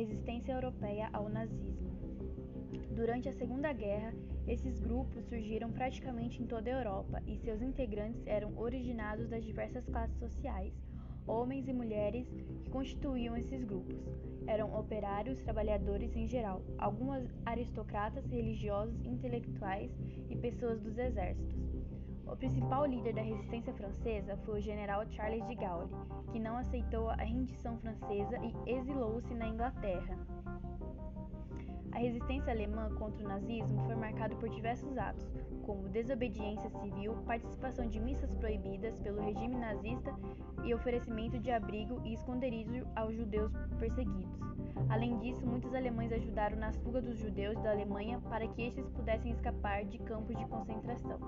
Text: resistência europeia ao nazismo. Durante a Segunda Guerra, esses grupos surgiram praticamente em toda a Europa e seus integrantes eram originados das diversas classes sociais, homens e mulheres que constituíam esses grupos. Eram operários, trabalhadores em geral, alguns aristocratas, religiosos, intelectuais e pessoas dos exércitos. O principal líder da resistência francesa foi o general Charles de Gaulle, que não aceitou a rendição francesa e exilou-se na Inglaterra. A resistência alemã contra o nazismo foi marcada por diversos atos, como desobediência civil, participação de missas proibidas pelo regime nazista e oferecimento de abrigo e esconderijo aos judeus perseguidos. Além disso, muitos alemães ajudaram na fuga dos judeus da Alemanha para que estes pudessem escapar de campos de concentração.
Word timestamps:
resistência 0.00 0.52
europeia 0.52 1.10
ao 1.12 1.28
nazismo. 1.28 1.90
Durante 2.92 3.28
a 3.28 3.32
Segunda 3.34 3.70
Guerra, 3.70 4.14
esses 4.48 4.80
grupos 4.80 5.26
surgiram 5.26 5.70
praticamente 5.70 6.42
em 6.42 6.46
toda 6.46 6.70
a 6.70 6.78
Europa 6.78 7.22
e 7.26 7.36
seus 7.36 7.60
integrantes 7.60 8.26
eram 8.26 8.56
originados 8.56 9.28
das 9.28 9.44
diversas 9.44 9.84
classes 9.84 10.18
sociais, 10.18 10.72
homens 11.26 11.68
e 11.68 11.72
mulheres 11.74 12.26
que 12.62 12.70
constituíam 12.70 13.36
esses 13.36 13.62
grupos. 13.62 13.98
Eram 14.46 14.74
operários, 14.74 15.38
trabalhadores 15.42 16.16
em 16.16 16.26
geral, 16.26 16.62
alguns 16.78 17.28
aristocratas, 17.44 18.24
religiosos, 18.24 19.04
intelectuais 19.04 19.90
e 20.30 20.34
pessoas 20.34 20.80
dos 20.80 20.96
exércitos. 20.96 21.60
O 22.30 22.36
principal 22.36 22.86
líder 22.86 23.12
da 23.12 23.22
resistência 23.22 23.74
francesa 23.74 24.36
foi 24.44 24.60
o 24.60 24.62
general 24.62 25.04
Charles 25.10 25.44
de 25.48 25.54
Gaulle, 25.56 25.90
que 26.30 26.38
não 26.38 26.56
aceitou 26.56 27.10
a 27.10 27.16
rendição 27.16 27.76
francesa 27.78 28.38
e 28.38 28.70
exilou-se 28.70 29.34
na 29.34 29.48
Inglaterra. 29.48 30.16
A 31.90 31.98
resistência 31.98 32.52
alemã 32.52 32.88
contra 32.94 33.24
o 33.24 33.28
nazismo 33.28 33.84
foi 33.84 33.96
marcada 33.96 34.36
por 34.36 34.48
diversos 34.48 34.96
atos, 34.96 35.28
como 35.66 35.88
desobediência 35.88 36.70
civil, 36.70 37.16
participação 37.26 37.88
de 37.88 37.98
missas 37.98 38.32
proibidas 38.36 39.00
pelo 39.00 39.20
regime 39.20 39.56
nazista 39.56 40.14
e 40.64 40.72
oferecimento 40.72 41.36
de 41.36 41.50
abrigo 41.50 42.00
e 42.04 42.14
esconderijo 42.14 42.86
aos 42.94 43.16
judeus 43.16 43.52
perseguidos. 43.80 44.38
Além 44.88 45.18
disso, 45.18 45.44
muitos 45.44 45.74
alemães 45.74 46.12
ajudaram 46.12 46.56
na 46.56 46.72
fuga 46.72 47.02
dos 47.02 47.18
judeus 47.18 47.60
da 47.60 47.72
Alemanha 47.72 48.20
para 48.30 48.46
que 48.46 48.62
estes 48.62 48.88
pudessem 48.90 49.32
escapar 49.32 49.84
de 49.84 49.98
campos 49.98 50.36
de 50.36 50.46
concentração. 50.46 51.18